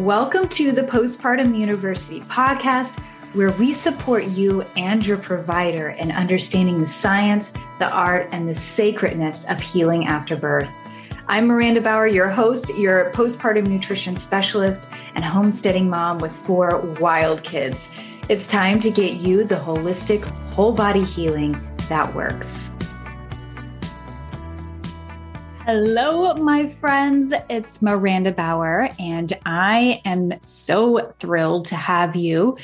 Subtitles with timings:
[0.00, 2.98] Welcome to the Postpartum University podcast,
[3.34, 8.54] where we support you and your provider in understanding the science, the art, and the
[8.54, 10.70] sacredness of healing after birth.
[11.28, 17.42] I'm Miranda Bauer, your host, your postpartum nutrition specialist, and homesteading mom with four wild
[17.42, 17.90] kids.
[18.30, 21.60] It's time to get you the holistic, whole body healing
[21.90, 22.70] that works.
[25.72, 27.32] Hello, my friends.
[27.48, 32.56] It's Miranda Bauer, and I am so thrilled to have you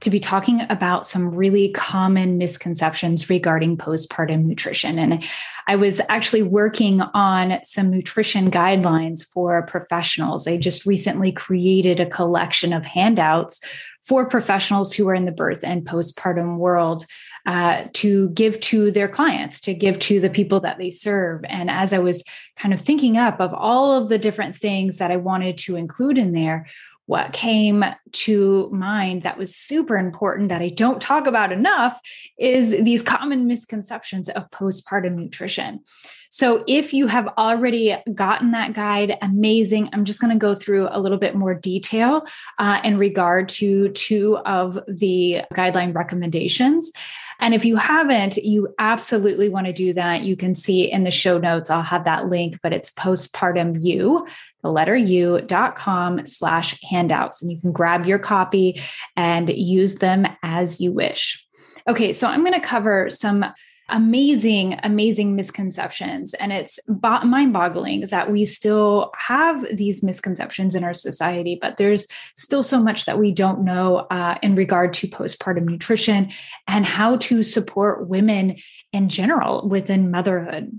[0.00, 4.98] to be talking about some really common misconceptions regarding postpartum nutrition.
[4.98, 5.24] And
[5.68, 10.46] I was actually working on some nutrition guidelines for professionals.
[10.46, 13.62] I just recently created a collection of handouts
[14.02, 17.06] for professionals who are in the birth and postpartum world
[17.46, 21.42] uh, to give to their clients, to give to the people that they serve.
[21.48, 22.22] And as I was
[22.56, 26.18] kind of thinking up of all of the different things that I wanted to include
[26.18, 26.66] in there,
[27.10, 32.00] what came to mind that was super important that I don't talk about enough
[32.38, 35.80] is these common misconceptions of postpartum nutrition.
[36.28, 39.90] So, if you have already gotten that guide, amazing.
[39.92, 42.24] I'm just going to go through a little bit more detail
[42.60, 46.92] uh, in regard to two of the guideline recommendations.
[47.40, 50.22] And if you haven't, you absolutely want to do that.
[50.22, 54.26] You can see in the show notes, I'll have that link, but it's postpartum you,
[54.62, 57.42] the letter u.com slash handouts.
[57.42, 58.80] And you can grab your copy
[59.16, 61.44] and use them as you wish.
[61.88, 63.44] Okay, so I'm going to cover some
[63.90, 66.34] amazing, amazing misconceptions.
[66.34, 71.76] And it's bo- mind boggling that we still have these misconceptions in our society, but
[71.76, 76.30] there's still so much that we don't know uh, in regard to postpartum nutrition
[76.66, 78.56] and how to support women
[78.92, 80.78] in general within motherhood.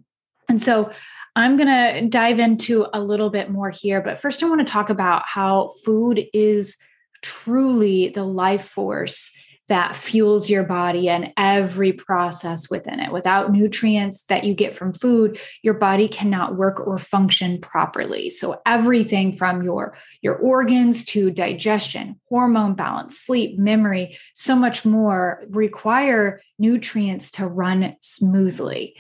[0.50, 0.92] And so
[1.36, 4.72] I'm going to dive into a little bit more here, but first I want to
[4.72, 6.76] talk about how food is
[7.22, 9.32] truly the life force
[9.72, 13.10] that fuels your body and every process within it.
[13.10, 18.30] Without nutrients that you get from food, your body cannot work or function properly.
[18.30, 25.42] So everything from your your organs to digestion, hormone balance, sleep, memory, so much more
[25.50, 28.98] require nutrients to run smoothly.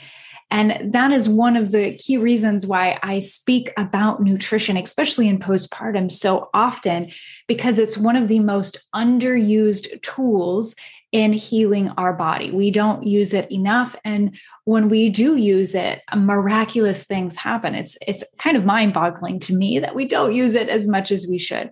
[0.52, 5.40] And that is one of the key reasons why I speak about nutrition, especially in
[5.40, 7.12] postpartum, so often,
[7.48, 10.76] because it's one of the most underused tools
[11.14, 12.52] in healing our body.
[12.52, 13.96] We don't use it enough.
[14.06, 17.76] And when we do use it, miraculous things happen.
[17.76, 21.12] It's, it's kind of mind boggling to me that we don't use it as much
[21.12, 21.72] as we should.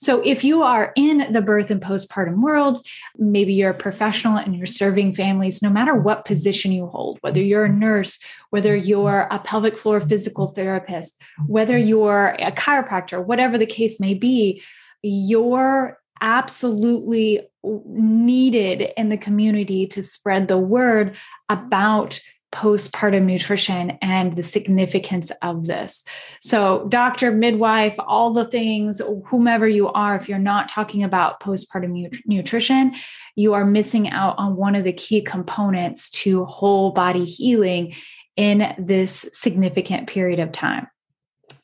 [0.00, 2.78] So, if you are in the birth and postpartum world,
[3.16, 7.42] maybe you're a professional and you're serving families, no matter what position you hold, whether
[7.42, 8.20] you're a nurse,
[8.50, 14.14] whether you're a pelvic floor physical therapist, whether you're a chiropractor, whatever the case may
[14.14, 14.62] be,
[15.02, 21.16] you're absolutely needed in the community to spread the word
[21.48, 22.20] about
[22.52, 26.04] postpartum nutrition and the significance of this.
[26.40, 32.18] So, doctor, midwife, all the things, whomever you are, if you're not talking about postpartum
[32.26, 32.94] nutrition,
[33.36, 37.94] you are missing out on one of the key components to whole body healing
[38.36, 40.86] in this significant period of time.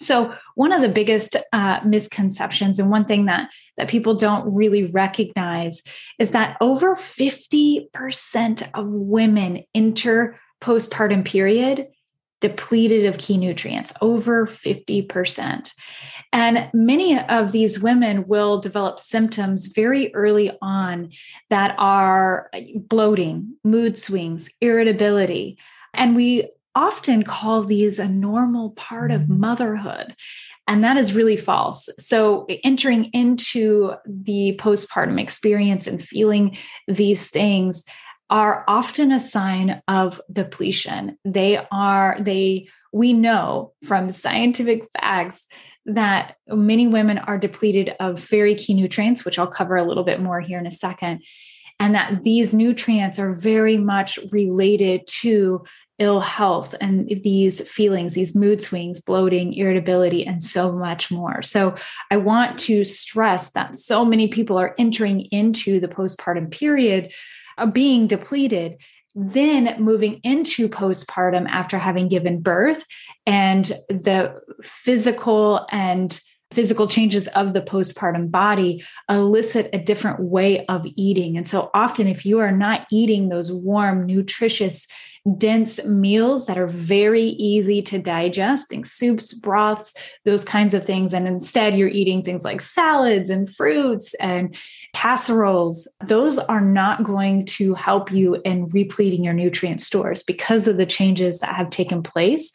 [0.01, 4.84] So, one of the biggest uh, misconceptions, and one thing that that people don't really
[4.84, 5.83] recognize,
[6.19, 11.89] is that over fifty percent of women enter postpartum period
[12.41, 15.73] depleted of key nutrients, over 50%.
[16.33, 21.11] And many of these women will develop symptoms very early on
[21.51, 25.59] that are bloating, mood swings, irritability.
[25.93, 29.41] And we often call these a normal part of mm-hmm.
[29.41, 30.17] motherhood.
[30.67, 31.89] And that is really false.
[31.99, 36.57] So, entering into the postpartum experience and feeling
[36.89, 37.85] these things
[38.31, 41.19] are often a sign of depletion.
[41.25, 45.47] They are, they, we know from scientific facts
[45.87, 50.21] that many women are depleted of very key nutrients, which I'll cover a little bit
[50.21, 51.22] more here in a second.
[51.78, 55.65] And that these nutrients are very much related to
[55.98, 61.41] ill health and these feelings, these mood swings, bloating, irritability, and so much more.
[61.43, 61.77] So,
[62.10, 67.13] I want to stress that so many people are entering into the postpartum period
[67.72, 68.77] being depleted
[69.15, 72.84] then moving into postpartum after having given birth
[73.27, 76.21] and the physical and
[76.54, 81.36] physical changes of the postpartum body elicit a different way of eating.
[81.36, 84.86] And so often, if you are not eating those warm, nutritious,
[85.39, 91.15] dense meals that are very easy to digest, think soups, broths, those kinds of things,
[91.15, 94.54] and instead you're eating things like salads and fruits and
[94.92, 100.77] casseroles, those are not going to help you in repleting your nutrient stores because of
[100.77, 102.53] the changes that have taken place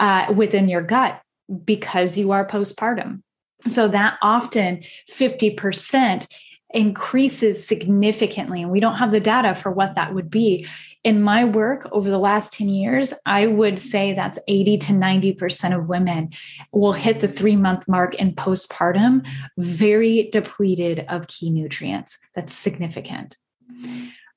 [0.00, 1.22] uh, within your gut
[1.64, 3.22] because you are postpartum.
[3.66, 6.26] So that often 50%
[6.74, 8.62] increases significantly.
[8.62, 10.66] And we don't have the data for what that would be.
[11.04, 15.76] In my work over the last 10 years, I would say that's 80 to 90%
[15.76, 16.30] of women
[16.72, 19.26] will hit the three month mark in postpartum,
[19.58, 22.18] very depleted of key nutrients.
[22.36, 23.36] That's significant.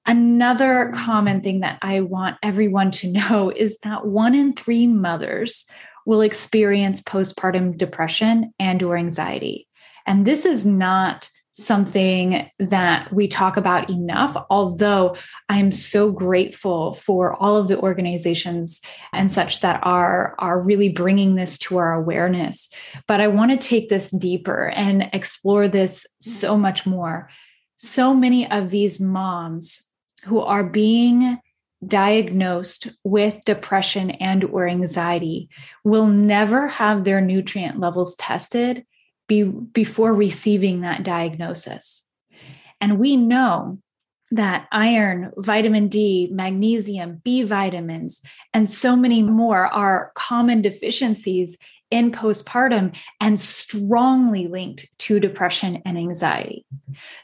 [0.07, 5.65] Another common thing that I want everyone to know is that one in three mothers
[6.05, 9.67] will experience postpartum depression and or anxiety.
[10.05, 15.15] And this is not something that we talk about enough although
[15.47, 18.81] i'm so grateful for all of the organizations
[19.13, 22.69] and such that are are really bringing this to our awareness
[23.07, 27.29] but i want to take this deeper and explore this so much more
[27.77, 29.81] so many of these moms
[30.25, 31.39] who are being
[31.87, 35.49] diagnosed with depression and or anxiety
[35.83, 38.85] will never have their nutrient levels tested
[39.27, 42.07] be, before receiving that diagnosis.
[42.81, 43.79] And we know
[44.31, 48.21] that iron, vitamin D, magnesium, B vitamins,
[48.53, 51.57] and so many more are common deficiencies
[51.95, 56.65] in postpartum and strongly linked to depression and anxiety.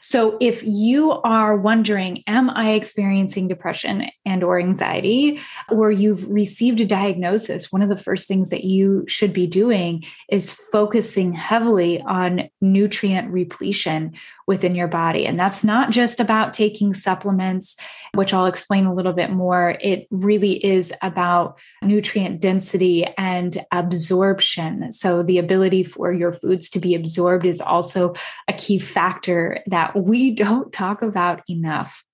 [0.00, 5.40] So if you are wondering am I experiencing depression and or anxiety
[5.70, 10.04] or you've received a diagnosis one of the first things that you should be doing
[10.30, 14.14] is focusing heavily on nutrient repletion
[14.46, 15.26] within your body.
[15.26, 17.76] And that's not just about taking supplements,
[18.14, 19.76] which I'll explain a little bit more.
[19.80, 24.92] It really is about nutrient density and absorption.
[24.92, 28.14] So, the ability for your foods to be absorbed is also
[28.48, 32.04] a key factor that we don't talk about enough.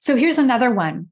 [0.00, 1.10] So, here's another one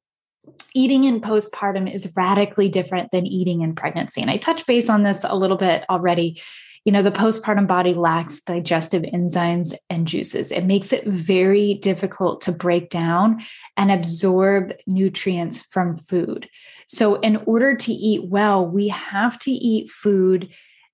[0.74, 4.20] eating in postpartum is radically different than eating in pregnancy.
[4.20, 6.40] And I touched base on this a little bit already
[6.84, 10.50] you know, the postpartum body lacks digestive enzymes and juices.
[10.50, 13.42] It makes it very difficult to break down
[13.76, 16.48] and absorb nutrients from food.
[16.88, 20.48] So, in order to eat well, we have to eat food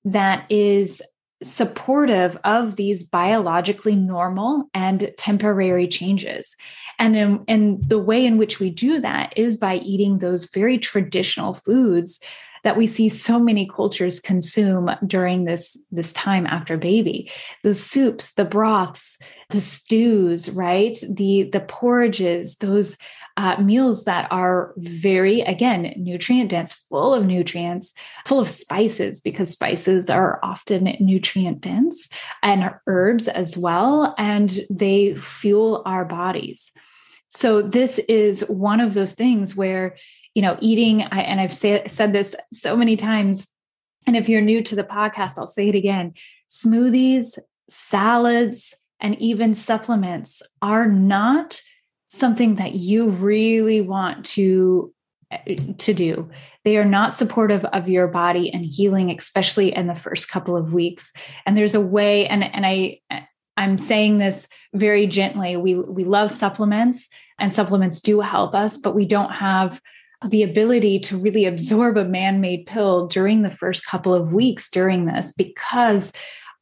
[0.05, 1.03] that is
[1.43, 6.57] supportive of these biologically normal and temporary changes.
[6.99, 10.79] And, in, and the way in which we do that is by eating those very
[10.79, 12.21] traditional foods
[12.67, 17.31] that we see so many cultures consume during this this time after baby.
[17.63, 19.17] Those soups the broths
[19.51, 20.99] the stews right?
[21.09, 22.99] The the porridges those
[23.37, 27.93] uh, meals that are very again nutrient dense full of nutrients
[28.27, 32.09] full of spices because spices are often nutrient dense
[32.43, 36.73] and herbs as well and they fuel our bodies.
[37.29, 39.97] So this is one of those things where
[40.37, 43.49] you know, eating, I, and I've say, said this so many times.
[44.07, 46.13] And if you're new to the podcast, I'll say it again
[46.51, 47.39] smoothies,
[47.71, 51.61] salads, and even supplements are not
[52.09, 54.93] something that you really want to
[55.31, 56.31] eh, to do
[56.65, 60.73] they are not supportive of your body and healing especially in the first couple of
[60.73, 61.13] weeks
[61.45, 63.21] and there's a way and and i eh,
[63.57, 67.09] i'm saying this very gently we we love supplements
[67.41, 69.81] and supplements do help us but we don't have
[70.25, 74.71] the ability to really absorb a man made pill during the first couple of weeks
[74.71, 76.13] during this because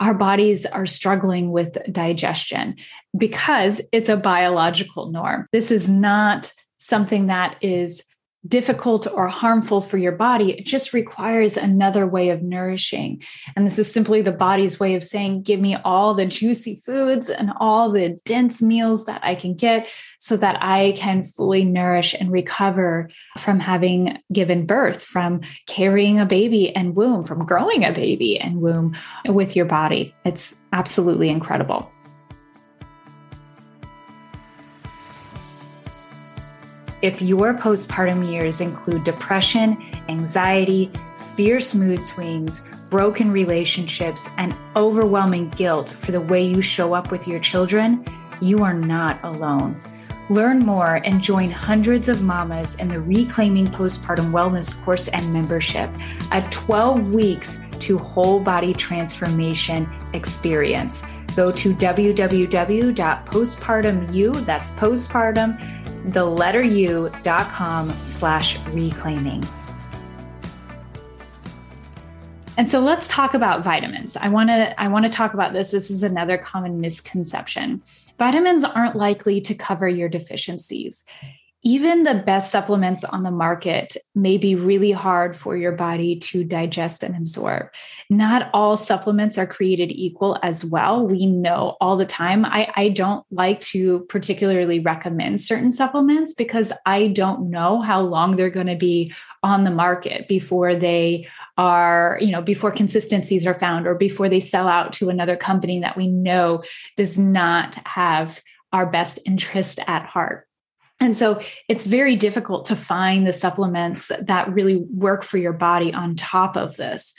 [0.00, 2.76] our bodies are struggling with digestion
[3.16, 5.46] because it's a biological norm.
[5.52, 8.02] This is not something that is
[8.46, 10.52] difficult or harmful for your body.
[10.52, 13.22] It just requires another way of nourishing.
[13.56, 17.30] And this is simply the body's way of saying, give me all the juicy foods
[17.30, 22.14] and all the dense meals that I can get so that I can fully nourish
[22.18, 27.92] and recover from having given birth, from carrying a baby and womb, from growing a
[27.92, 28.96] baby and womb
[29.26, 30.14] with your body.
[30.24, 31.93] It's absolutely incredible.
[37.04, 39.76] If your postpartum years include depression,
[40.08, 40.90] anxiety,
[41.36, 47.28] fierce mood swings, broken relationships, and overwhelming guilt for the way you show up with
[47.28, 48.06] your children,
[48.40, 49.78] you are not alone.
[50.30, 55.90] Learn more and join hundreds of mamas in the Reclaiming Postpartum Wellness course and membership,
[56.32, 61.04] a 12 weeks to whole body transformation experience.
[61.36, 65.73] Go to www.postpartumu, that's postpartum,
[66.04, 69.44] the letter u.com slash reclaiming.
[72.56, 74.16] And so let's talk about vitamins.
[74.16, 75.70] I want to I want to talk about this.
[75.70, 77.82] This is another common misconception.
[78.18, 81.04] Vitamins aren't likely to cover your deficiencies
[81.64, 86.44] even the best supplements on the market may be really hard for your body to
[86.44, 87.68] digest and absorb.
[88.10, 91.06] Not all supplements are created equal as well.
[91.06, 92.44] We know all the time.
[92.44, 98.36] I, I don't like to particularly recommend certain supplements because I don't know how long
[98.36, 103.58] they're going to be on the market before they are, you know, before consistencies are
[103.58, 106.62] found or before they sell out to another company that we know
[106.98, 110.46] does not have our best interest at heart.
[111.04, 115.92] And so it's very difficult to find the supplements that really work for your body
[115.92, 117.12] on top of this.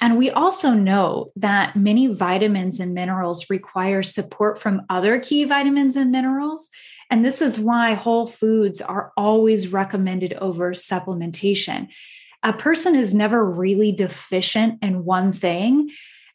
[0.00, 5.96] And we also know that many vitamins and minerals require support from other key vitamins
[5.96, 6.68] and minerals.
[7.08, 11.88] And this is why whole foods are always recommended over supplementation.
[12.42, 15.90] A person is never really deficient in one thing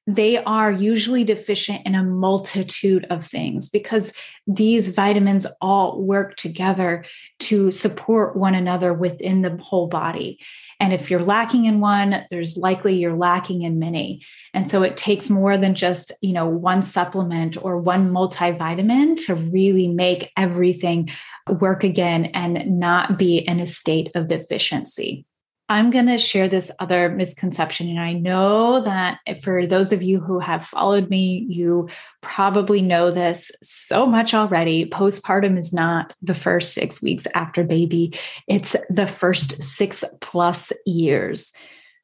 [0.08, 4.14] they are usually deficient in a multitude of things because
[4.48, 7.04] these vitamins all work together
[7.40, 10.40] to support one another within the whole body.
[10.80, 14.24] And if you're lacking in one, there's likely you're lacking in many.
[14.54, 19.36] And so it takes more than just, you know, one supplement or one multivitamin to
[19.36, 21.10] really make everything
[21.50, 25.26] work again and not be in a state of deficiency.
[25.70, 27.90] I'm going to share this other misconception.
[27.90, 31.90] And I know that for those of you who have followed me, you
[32.22, 34.86] probably know this so much already.
[34.86, 41.52] Postpartum is not the first six weeks after baby, it's the first six plus years.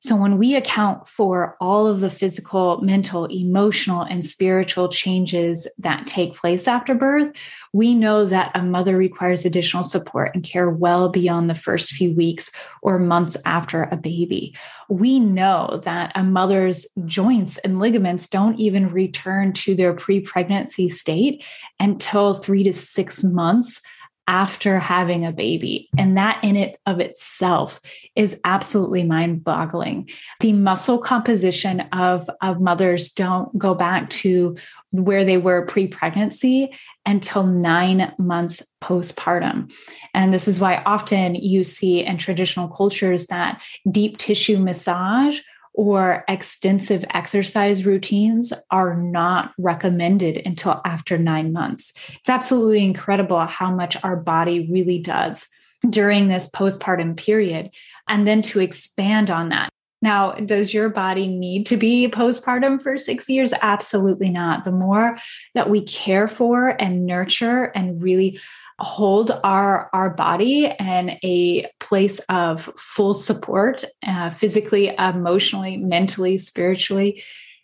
[0.05, 6.07] So, when we account for all of the physical, mental, emotional, and spiritual changes that
[6.07, 7.31] take place after birth,
[7.71, 12.13] we know that a mother requires additional support and care well beyond the first few
[12.13, 14.53] weeks or months after a baby.
[14.89, 20.89] We know that a mother's joints and ligaments don't even return to their pre pregnancy
[20.89, 21.45] state
[21.79, 23.81] until three to six months
[24.27, 25.89] after having a baby.
[25.97, 27.81] And that in it of itself
[28.15, 30.09] is absolutely mind boggling.
[30.39, 34.55] The muscle composition of, of mothers don't go back to
[34.91, 36.71] where they were pre pregnancy
[37.05, 39.73] until nine months postpartum.
[40.13, 45.41] And this is why often you see in traditional cultures that deep tissue massage
[45.73, 51.93] or extensive exercise routines are not recommended until after nine months.
[52.09, 55.47] It's absolutely incredible how much our body really does
[55.89, 57.71] during this postpartum period.
[58.07, 59.69] And then to expand on that.
[60.01, 63.53] Now, does your body need to be postpartum for six years?
[63.61, 64.65] Absolutely not.
[64.65, 65.17] The more
[65.53, 68.39] that we care for and nurture and really
[68.83, 77.23] hold our our body in a place of full support uh, physically emotionally mentally spiritually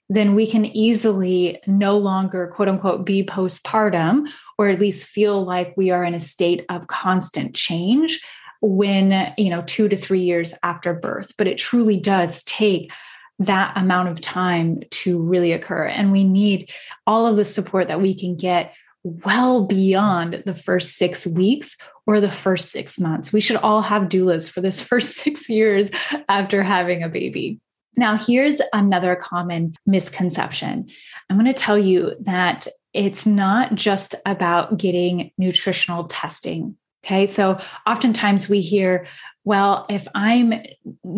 [0.10, 5.78] then we can easily no longer quote unquote be postpartum or at least feel like
[5.78, 8.20] we are in a state of constant change
[8.62, 11.34] when you know 2 to 3 years after birth.
[11.38, 12.92] But it truly does take
[13.38, 15.86] that amount of time to really occur.
[15.86, 16.70] And we need
[17.08, 18.74] all of the support that we can get
[19.04, 23.32] well beyond the first six weeks or the first six months.
[23.32, 25.92] We should all have doulas for this first six years
[26.28, 27.60] after having a baby.
[27.98, 30.88] Now, here's another common misconception.
[31.30, 36.76] I'm going to tell you that it's not just about getting nutritional testing.
[37.06, 37.26] Okay.
[37.26, 39.06] So oftentimes we hear,
[39.44, 40.54] well, if I'm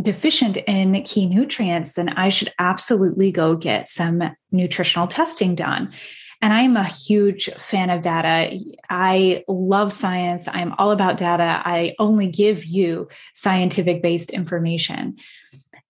[0.01, 4.21] deficient in key nutrients, then I should absolutely go get some
[4.51, 5.93] nutritional testing done.
[6.41, 8.59] And I'm a huge fan of data.
[8.89, 10.47] I love science.
[10.47, 11.61] I'm all about data.
[11.63, 15.17] I only give you scientific based information.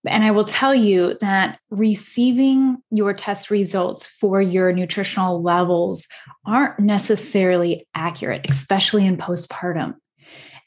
[0.06, 6.08] And I will tell you that receiving your test results for your nutritional levels
[6.46, 9.96] aren't necessarily accurate, especially in postpartum.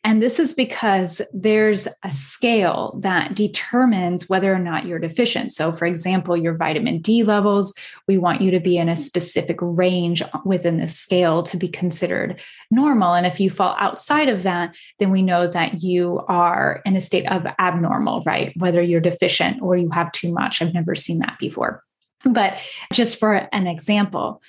[0.07, 5.55] And this is because there's a scale that determines whether or not you're deficient.
[5.55, 7.75] So, for example, your vitamin D levels,
[8.07, 12.39] we want you to be in a specific range within the scale to be considered
[12.71, 13.15] normal.
[13.15, 17.01] And if you fall outside of that, then we know that you are in a
[17.01, 18.53] state of abnormal, right?
[18.59, 20.61] Whether you're deficient or you have too much.
[20.61, 21.83] I've never seen that before.
[22.25, 22.61] But
[22.93, 24.43] just for an example,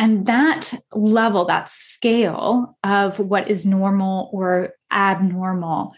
[0.00, 5.92] And that level, that scale of what is normal or abnormal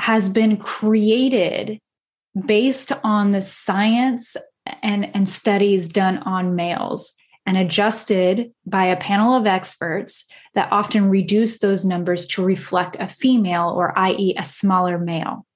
[0.00, 1.78] has been created
[2.46, 4.36] based on the science
[4.82, 7.12] and, and studies done on males
[7.46, 13.06] and adjusted by a panel of experts that often reduce those numbers to reflect a
[13.06, 14.34] female or i.e.
[14.36, 15.46] a smaller male.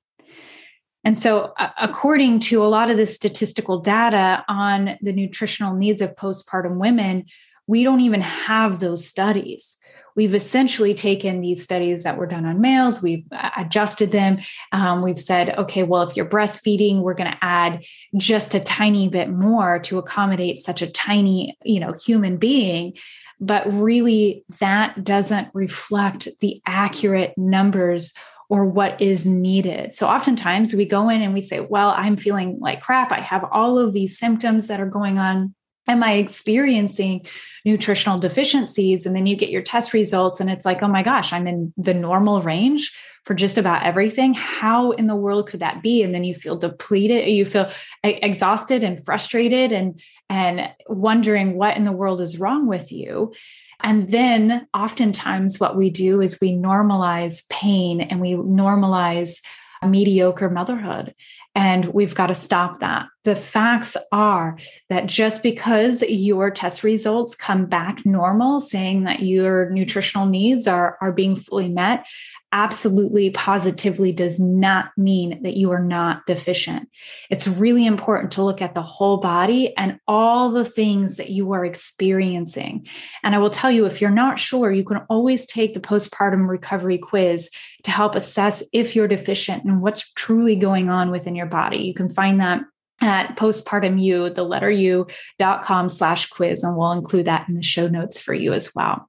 [1.03, 6.15] And so, according to a lot of the statistical data on the nutritional needs of
[6.15, 7.25] postpartum women,
[7.69, 9.77] we don't even have those studies.
[10.17, 13.25] We've essentially taken these studies that were done on males, we've
[13.57, 14.39] adjusted them.
[14.73, 17.85] Um, we've said, okay, well, if you're breastfeeding, we're going to add
[18.17, 22.95] just a tiny bit more to accommodate such a tiny, you know, human being.
[23.39, 28.13] But really, that doesn't reflect the accurate numbers
[28.49, 29.95] or what is needed.
[29.95, 33.13] So oftentimes we go in and we say, Well, I'm feeling like crap.
[33.13, 35.55] I have all of these symptoms that are going on
[35.89, 37.27] am I experiencing
[37.65, 39.07] nutritional deficiencies?
[39.07, 41.73] And then you get your test results, and it's like, oh my gosh, I'm in
[41.77, 44.33] the normal range for just about everything.
[44.35, 46.03] How in the world could that be?
[46.03, 47.71] And then you feel depleted, you feel
[48.03, 53.33] exhausted and frustrated and and wondering what in the world is wrong with you.
[53.81, 59.41] And then oftentimes what we do is we normalize pain and we normalize
[59.87, 61.15] mediocre motherhood.
[61.55, 63.07] And we've got to stop that.
[63.25, 64.57] The facts are
[64.91, 70.97] that just because your test results come back normal, saying that your nutritional needs are,
[71.01, 72.07] are being fully met,
[72.53, 76.89] absolutely positively does not mean that you are not deficient.
[77.31, 81.53] It's really important to look at the whole body and all the things that you
[81.53, 82.87] are experiencing.
[83.23, 86.49] And I will tell you, if you're not sure, you can always take the postpartum
[86.49, 87.51] recovery quiz
[87.83, 91.79] to help assess if you're deficient and what's truly going on within your body.
[91.79, 92.63] You can find that
[93.01, 95.07] at postpartum u the letter u
[95.39, 98.75] dot com slash quiz and we'll include that in the show notes for you as
[98.75, 99.08] well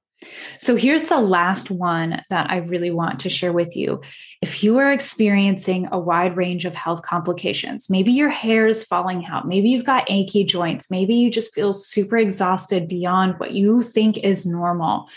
[0.58, 4.00] so here's the last one that I really want to share with you.
[4.42, 9.26] If you are experiencing a wide range of health complications, maybe your hair is falling
[9.26, 13.82] out, maybe you've got achy joints, maybe you just feel super exhausted beyond what you
[13.82, 15.08] think is normal,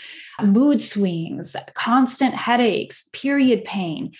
[0.42, 4.12] mood swings, constant headaches, period pain.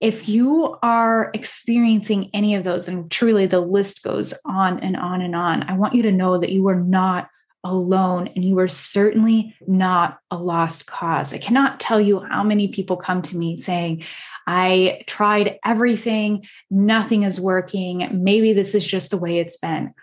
[0.00, 5.22] If you are experiencing any of those, and truly the list goes on and on
[5.22, 7.28] and on, I want you to know that you are not
[7.64, 11.32] alone and you are certainly not a lost cause.
[11.32, 14.04] I cannot tell you how many people come to me saying,
[14.46, 18.08] I tried everything, nothing is working.
[18.24, 19.94] Maybe this is just the way it's been.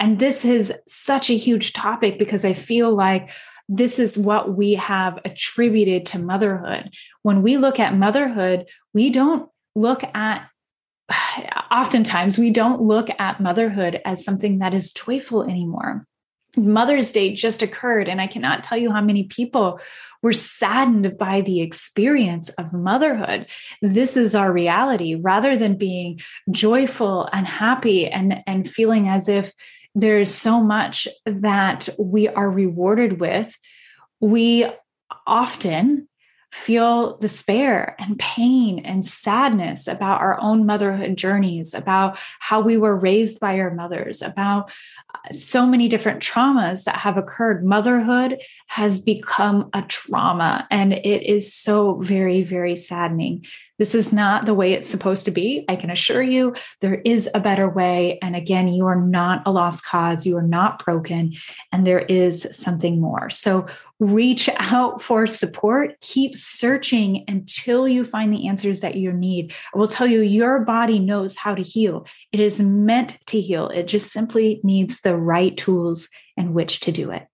[0.00, 3.30] And this is such a huge topic because I feel like
[3.68, 6.94] this is what we have attributed to motherhood.
[7.22, 10.48] When we look at motherhood, we don't look at
[11.70, 16.06] oftentimes we don't look at motherhood as something that is joyful anymore.
[16.56, 19.80] Mother's Day just occurred, and I cannot tell you how many people
[20.22, 23.46] were saddened by the experience of motherhood.
[23.82, 29.52] This is our reality rather than being joyful and happy and, and feeling as if
[29.94, 33.56] there's so much that we are rewarded with.
[34.20, 34.66] We
[35.26, 36.08] often
[36.50, 42.96] feel despair and pain and sadness about our own motherhood journeys, about how we were
[42.96, 44.70] raised by our mothers, about
[45.32, 47.64] so many different traumas that have occurred.
[47.64, 53.44] Motherhood has become a trauma, and it is so very, very saddening.
[53.78, 55.64] This is not the way it's supposed to be.
[55.68, 58.18] I can assure you there is a better way.
[58.20, 60.26] And again, you are not a lost cause.
[60.26, 61.34] You are not broken,
[61.72, 63.30] and there is something more.
[63.30, 63.66] So
[64.00, 66.00] reach out for support.
[66.00, 69.52] Keep searching until you find the answers that you need.
[69.74, 72.06] I will tell you, your body knows how to heal.
[72.32, 73.68] It is meant to heal.
[73.68, 77.26] It just simply needs the right tools and which to do it.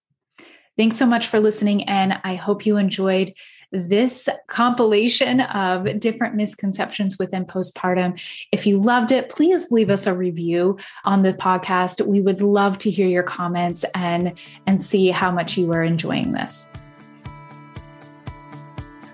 [0.76, 1.84] Thanks so much for listening.
[1.84, 3.34] And I hope you enjoyed
[3.74, 8.20] this compilation of different misconceptions within postpartum.
[8.52, 12.06] If you loved it, please leave us a review on the podcast.
[12.06, 14.34] We would love to hear your comments and,
[14.66, 16.68] and see how much you are enjoying this.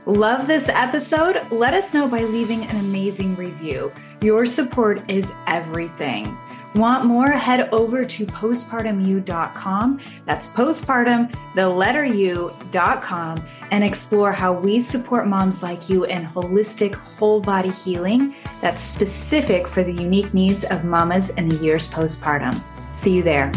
[0.07, 1.41] Love this episode?
[1.51, 3.93] Let us know by leaving an amazing review.
[4.21, 6.37] Your support is everything.
[6.75, 7.31] Want more?
[7.31, 10.01] Head over to postpartumu.com.
[10.25, 16.95] That's postpartum, the letter u.com, and explore how we support moms like you in holistic
[16.95, 22.61] whole body healing that's specific for the unique needs of mamas in the years postpartum.
[22.95, 23.51] See you there.